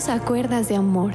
[0.00, 1.12] Solo acuerdas de amor.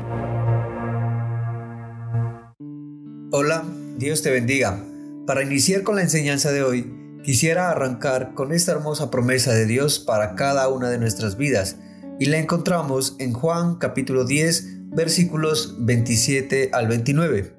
[3.32, 3.66] Hola,
[3.98, 4.84] Dios te bendiga.
[5.26, 10.00] Para iniciar con la enseñanza de hoy, quisiera arrancar con esta hermosa promesa de Dios
[10.00, 11.77] para cada una de nuestras vidas
[12.20, 17.55] y la encontramos en Juan capítulo 10 versículos 27 al 29.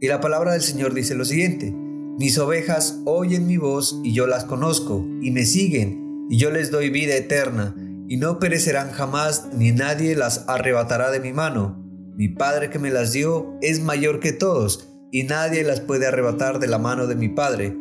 [0.00, 4.26] Y la palabra del Señor dice lo siguiente, mis ovejas oyen mi voz y yo
[4.26, 7.74] las conozco y me siguen y yo les doy vida eterna
[8.10, 11.80] y no perecerán jamás, ni nadie las arrebatará de mi mano.
[12.16, 16.58] Mi Padre que me las dio es mayor que todos, y nadie las puede arrebatar
[16.58, 17.76] de la mano de mi Padre.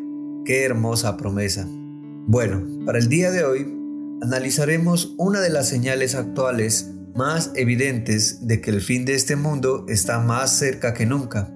[0.45, 1.65] Qué hermosa promesa.
[1.67, 3.75] Bueno, para el día de hoy
[4.21, 9.87] analizaremos una de las señales actuales más evidentes de que el fin de este mundo
[9.89, 11.51] está más cerca que nunca.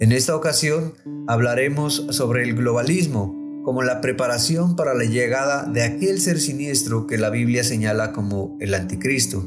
[0.00, 0.92] En esta ocasión
[1.28, 3.37] hablaremos sobre el globalismo,
[3.68, 8.56] como la preparación para la llegada de aquel ser siniestro que la Biblia señala como
[8.60, 9.46] el anticristo.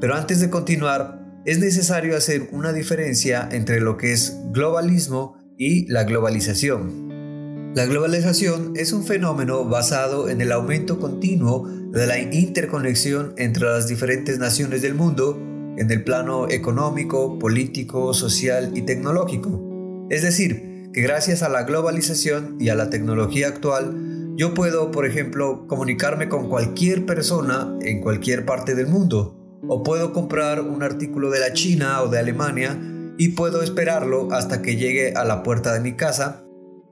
[0.00, 5.90] Pero antes de continuar, es necesario hacer una diferencia entre lo que es globalismo y
[5.90, 7.72] la globalización.
[7.74, 13.88] La globalización es un fenómeno basado en el aumento continuo de la interconexión entre las
[13.88, 15.36] diferentes naciones del mundo
[15.76, 20.06] en el plano económico, político, social y tecnológico.
[20.08, 25.06] Es decir, que gracias a la globalización y a la tecnología actual, yo puedo, por
[25.06, 29.36] ejemplo, comunicarme con cualquier persona en cualquier parte del mundo,
[29.68, 32.78] o puedo comprar un artículo de la China o de Alemania
[33.18, 36.44] y puedo esperarlo hasta que llegue a la puerta de mi casa,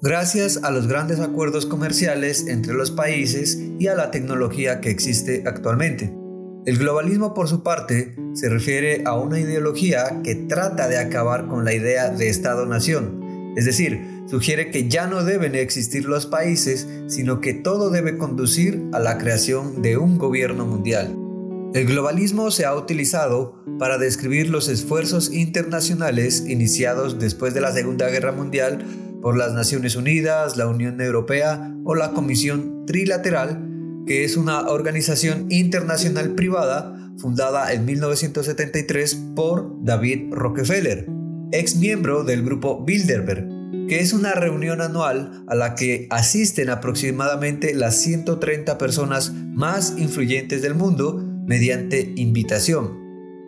[0.03, 5.43] gracias a los grandes acuerdos comerciales entre los países y a la tecnología que existe
[5.47, 6.15] actualmente.
[6.67, 11.65] El globalismo, por su parte, se refiere a una ideología que trata de acabar con
[11.65, 17.41] la idea de Estado-nación, es decir, sugiere que ya no deben existir los países, sino
[17.41, 21.17] que todo debe conducir a la creación de un gobierno mundial.
[21.75, 28.09] El globalismo se ha utilizado para describir los esfuerzos internacionales iniciados después de la Segunda
[28.09, 28.85] Guerra Mundial
[29.21, 35.47] por las Naciones Unidas, la Unión Europea o la Comisión Trilateral, que es una organización
[35.51, 41.18] internacional privada fundada en 1973 por David Rockefeller
[41.53, 43.49] ex miembro del grupo Bilderberg,
[43.89, 50.63] que es una reunión anual a la que asisten aproximadamente las 130 personas más influyentes
[50.63, 52.99] del mundo mediante invitación.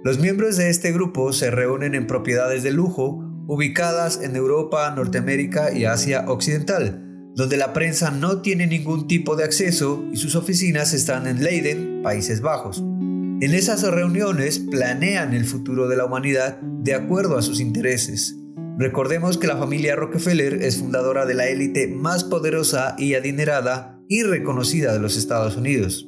[0.03, 5.73] Los miembros de este grupo se reúnen en propiedades de lujo ubicadas en Europa, Norteamérica
[5.73, 10.95] y Asia Occidental, donde la prensa no tiene ningún tipo de acceso y sus oficinas
[10.95, 12.83] están en Leiden, Países Bajos.
[13.43, 18.37] En esas reuniones planean el futuro de la humanidad de acuerdo a sus intereses.
[18.77, 24.25] Recordemos que la familia Rockefeller es fundadora de la élite más poderosa y adinerada y
[24.25, 26.07] reconocida de los Estados Unidos.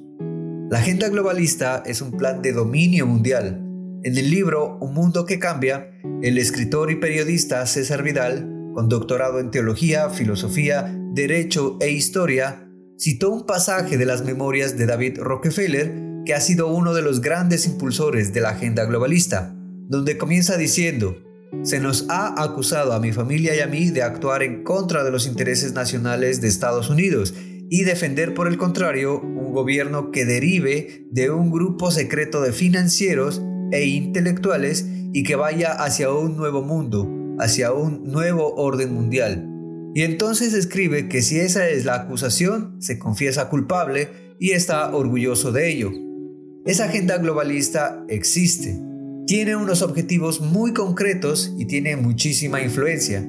[0.69, 3.63] La agenda globalista es un plan de dominio mundial.
[4.03, 5.91] En el libro Un mundo que cambia,
[6.23, 12.69] el escritor y periodista César Vidal, con doctorado en teología, filosofía, derecho e historia,
[12.99, 17.21] citó un pasaje de las memorias de David Rockefeller que ha sido uno de los
[17.21, 19.55] grandes impulsores de la agenda globalista,
[19.89, 21.17] donde comienza diciendo,
[21.63, 25.11] se nos ha acusado a mi familia y a mí de actuar en contra de
[25.11, 27.35] los intereses nacionales de Estados Unidos
[27.69, 33.43] y defender por el contrario un gobierno que derive de un grupo secreto de financieros
[33.71, 39.49] e intelectuales y que vaya hacia un nuevo mundo, hacia un nuevo orden mundial.
[39.95, 45.53] Y entonces escribe que si esa es la acusación, se confiesa culpable y está orgulloso
[45.53, 45.91] de ello.
[46.65, 48.81] Esa agenda globalista existe,
[49.27, 53.29] tiene unos objetivos muy concretos y tiene muchísima influencia.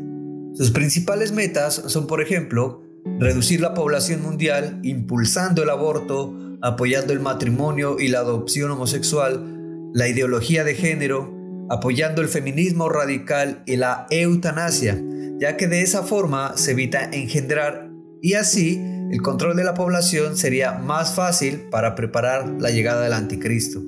[0.54, 2.84] Sus principales metas son, por ejemplo,
[3.20, 10.08] reducir la población mundial impulsando el aborto, apoyando el matrimonio y la adopción homosexual, la
[10.08, 11.34] ideología de género,
[11.72, 15.02] apoyando el feminismo radical y la eutanasia,
[15.40, 17.90] ya que de esa forma se evita engendrar
[18.22, 18.80] y así
[19.14, 23.80] el control de la población sería más fácil para preparar la llegada del anticristo.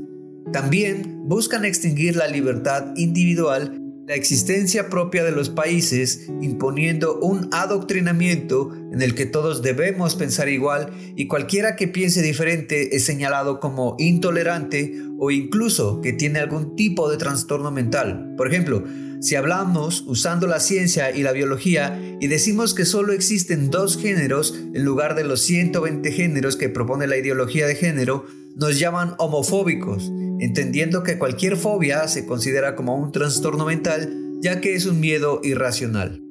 [0.54, 8.72] También buscan extinguir la libertad individual, la existencia propia de los países, imponiendo un adoctrinamiento
[8.94, 13.96] en el que todos debemos pensar igual y cualquiera que piense diferente es señalado como
[13.98, 18.36] intolerante o incluso que tiene algún tipo de trastorno mental.
[18.38, 18.84] Por ejemplo,
[19.22, 24.54] si hablamos usando la ciencia y la biología y decimos que solo existen dos géneros
[24.74, 28.26] en lugar de los 120 géneros que propone la ideología de género,
[28.56, 34.76] nos llaman homofóbicos, entendiendo que cualquier fobia se considera como un trastorno mental ya que
[34.76, 36.22] es un miedo irracional.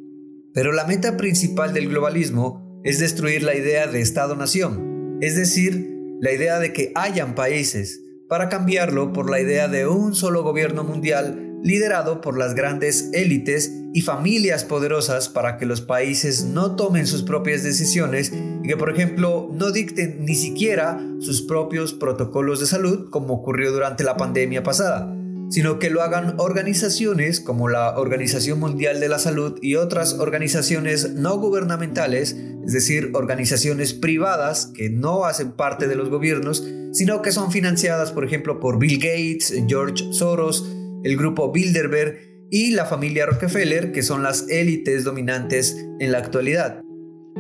[0.53, 5.91] Pero la meta principal del globalismo es destruir la idea de Estado-nación, es decir,
[6.21, 10.85] la idea de que hayan países, para cambiarlo por la idea de un solo gobierno
[10.85, 17.07] mundial liderado por las grandes élites y familias poderosas para que los países no tomen
[17.07, 18.33] sus propias decisiones
[18.63, 23.73] y que, por ejemplo, no dicten ni siquiera sus propios protocolos de salud como ocurrió
[23.73, 25.13] durante la pandemia pasada
[25.51, 31.13] sino que lo hagan organizaciones como la Organización Mundial de la Salud y otras organizaciones
[31.15, 32.37] no gubernamentales,
[32.67, 38.11] es decir, organizaciones privadas que no hacen parte de los gobiernos, sino que son financiadas,
[38.11, 40.65] por ejemplo, por Bill Gates, George Soros,
[41.05, 46.83] el grupo Bilderberg y la familia Rockefeller, que son las élites dominantes en la actualidad.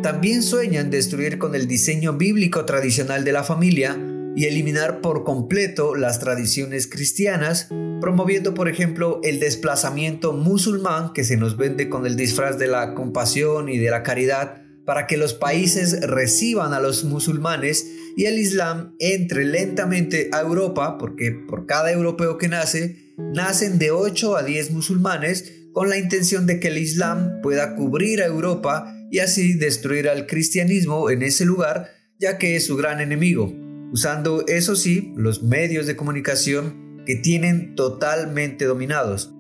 [0.03, 3.97] También sueñan destruir con el diseño bíblico tradicional de la familia
[4.37, 7.69] y eliminar por completo las tradiciones cristianas,
[8.01, 12.95] promoviendo por ejemplo el desplazamiento musulmán que se nos vende con el disfraz de la
[12.95, 17.87] compasión y de la caridad para que los países reciban a los musulmanes
[18.17, 23.91] y el Islam entre lentamente a Europa, porque por cada europeo que nace, nacen de
[23.91, 28.95] 8 a 10 musulmanes con la intención de que el Islam pueda cubrir a Europa
[29.11, 33.65] y así destruir al cristianismo en ese lugar, ya que es su gran enemigo
[33.95, 39.33] usando eso sí los medios de comunicación que tienen totalmente dominados.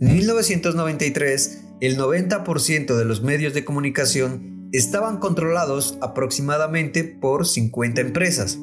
[0.00, 8.58] En 1993, el 90% de los medios de comunicación estaban controlados aproximadamente por 50 empresas,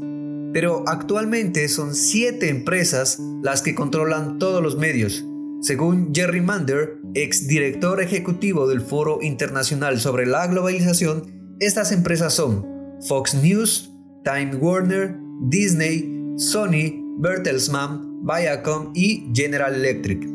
[0.54, 5.26] pero actualmente son 7 empresas las que controlan todos los medios.
[5.62, 12.66] Según Jerry Mander, ex director ejecutivo del Foro Internacional sobre la Globalización, estas empresas son
[13.08, 13.92] Fox News,
[14.24, 15.18] Time Warner,
[15.50, 20.28] Disney, Sony, Bertelsmann, Viacom y General Electric.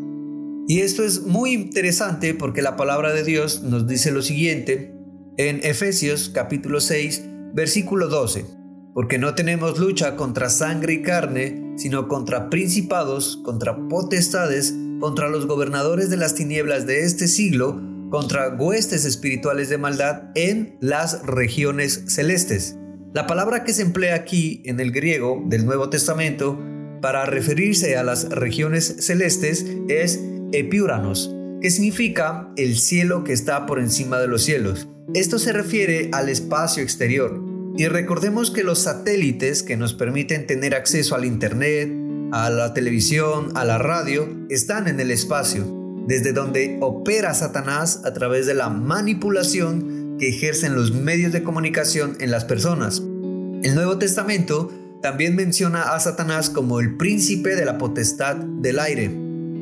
[0.69, 4.95] Y esto es muy interesante porque la palabra de Dios nos dice lo siguiente
[5.37, 7.25] en Efesios capítulo 6,
[7.55, 8.62] versículo 12.
[8.95, 15.47] Porque no tenemos lucha contra sangre y carne, sino contra principados, contra potestades, contra los
[15.47, 17.81] gobernadores de las tinieblas de este siglo,
[18.11, 22.77] contra huestes espirituales de maldad en las regiones celestes.
[23.15, 26.59] La palabra que se emplea aquí en el griego del Nuevo Testamento
[27.01, 30.21] para referirse a las regiones celestes es
[30.53, 34.89] epiúranos, que significa el cielo que está por encima de los cielos.
[35.15, 37.52] Esto se refiere al espacio exterior.
[37.77, 41.91] Y recordemos que los satélites que nos permiten tener acceso al Internet,
[42.31, 45.65] a la televisión, a la radio, están en el espacio,
[46.07, 52.17] desde donde opera Satanás a través de la manipulación que ejercen los medios de comunicación
[52.21, 52.99] en las personas.
[52.99, 54.71] El Nuevo Testamento
[55.01, 59.11] también menciona a Satanás como el príncipe de la potestad del aire.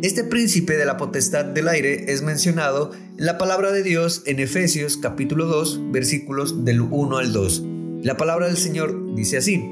[0.03, 4.41] Este príncipe de la potestad del aire es mencionado en la palabra de Dios en
[4.41, 7.70] Efesios capítulo 2 versículos del 1 al 2.
[8.03, 9.65] La palabra del Señor dice así,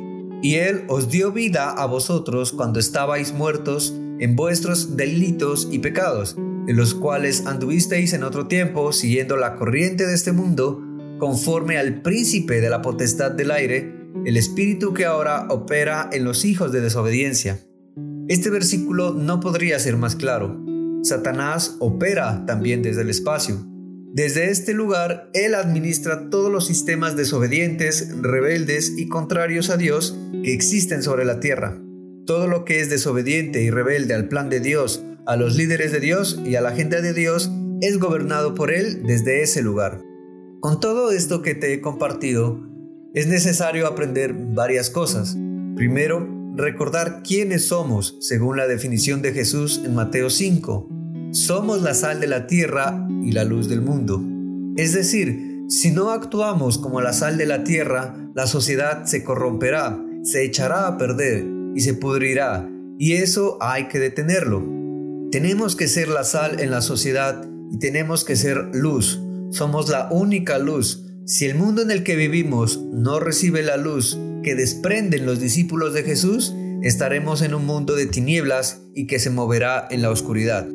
[0.43, 6.37] y Él os dio vida a vosotros cuando estabais muertos en vuestros delitos y pecados
[6.69, 10.85] en los cuales anduvisteis en otro tiempo siguiendo la corriente de este mundo,
[11.19, 16.45] conforme al príncipe de la potestad del aire, el espíritu que ahora opera en los
[16.45, 17.59] hijos de desobediencia.
[18.29, 20.63] Este versículo no podría ser más claro.
[21.03, 23.57] Satanás opera también desde el espacio.
[24.13, 30.55] Desde este lugar, él administra todos los sistemas desobedientes, rebeldes y contrarios a Dios que
[30.55, 31.81] existen sobre la tierra.
[32.27, 36.01] Todo lo que es desobediente y rebelde al plan de Dios a los líderes de
[36.01, 37.51] Dios y a la gente de Dios
[37.83, 40.01] es gobernado por Él desde ese lugar.
[40.61, 42.67] Con todo esto que te he compartido,
[43.13, 45.37] es necesario aprender varias cosas.
[45.77, 50.89] Primero, recordar quiénes somos según la definición de Jesús en Mateo 5.
[51.33, 54.23] Somos la sal de la tierra y la luz del mundo.
[54.77, 60.03] Es decir, si no actuamos como la sal de la tierra, la sociedad se corromperá,
[60.23, 64.65] se echará a perder y se pudrirá, y eso hay que detenerlo.
[65.31, 69.21] Tenemos que ser la sal en la sociedad y tenemos que ser luz.
[69.51, 71.05] Somos la única luz.
[71.27, 75.93] Si el mundo en el que vivimos no recibe la luz que desprenden los discípulos
[75.93, 80.67] de Jesús, estaremos en un mundo de tinieblas y que se moverá en la oscuridad.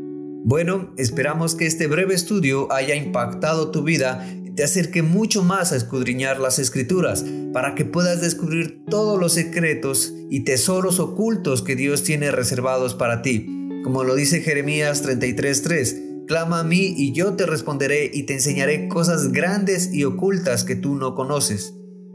[0.46, 5.72] Bueno, esperamos que este breve estudio haya impactado tu vida y te acerque mucho más
[5.72, 7.24] a escudriñar las escrituras
[7.54, 13.22] para que puedas descubrir todos los secretos y tesoros ocultos que Dios tiene reservados para
[13.22, 13.48] ti.
[13.86, 18.90] Como lo dice Jeremías 33:3, clama a mí y yo te responderé y te enseñaré
[18.90, 21.74] cosas grandes y ocultas que tú no conoces.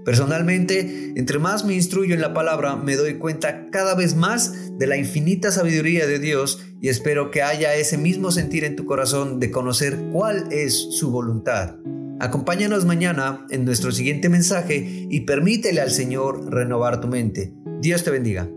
[0.09, 4.87] Personalmente, entre más me instruyo en la palabra, me doy cuenta cada vez más de
[4.87, 9.39] la infinita sabiduría de Dios y espero que haya ese mismo sentir en tu corazón
[9.39, 11.77] de conocer cuál es su voluntad.
[12.21, 17.53] Acompáñanos mañana en nuestro siguiente mensaje y permítele al Señor renovar tu mente.
[17.83, 18.49] Dios te bendiga.